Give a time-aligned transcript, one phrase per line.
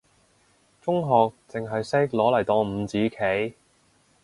[0.81, 3.53] 中學淨係識攞嚟當五子棋，